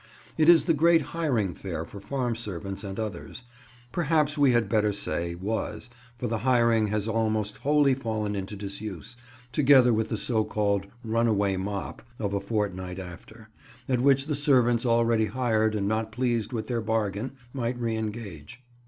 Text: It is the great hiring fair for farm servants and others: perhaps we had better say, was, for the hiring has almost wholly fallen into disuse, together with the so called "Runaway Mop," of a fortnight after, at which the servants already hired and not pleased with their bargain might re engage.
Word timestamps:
It 0.35 0.49
is 0.49 0.65
the 0.65 0.73
great 0.73 1.03
hiring 1.13 1.53
fair 1.53 1.85
for 1.85 1.99
farm 1.99 2.35
servants 2.35 2.83
and 2.83 2.99
others: 2.99 3.43
perhaps 3.91 4.35
we 4.35 4.51
had 4.51 4.67
better 4.67 4.91
say, 4.91 5.35
was, 5.35 5.91
for 6.17 6.25
the 6.25 6.39
hiring 6.39 6.87
has 6.87 7.07
almost 7.07 7.57
wholly 7.57 7.93
fallen 7.93 8.35
into 8.35 8.55
disuse, 8.55 9.15
together 9.51 9.93
with 9.93 10.09
the 10.09 10.17
so 10.17 10.43
called 10.43 10.87
"Runaway 11.03 11.55
Mop," 11.55 12.01
of 12.17 12.33
a 12.33 12.39
fortnight 12.39 12.97
after, 12.97 13.49
at 13.87 14.01
which 14.01 14.25
the 14.25 14.33
servants 14.33 14.87
already 14.87 15.25
hired 15.27 15.75
and 15.75 15.87
not 15.87 16.11
pleased 16.11 16.51
with 16.51 16.67
their 16.67 16.81
bargain 16.81 17.33
might 17.53 17.77
re 17.79 17.95
engage. 17.95 18.63